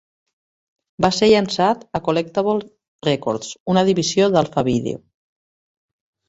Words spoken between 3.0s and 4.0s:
Records, una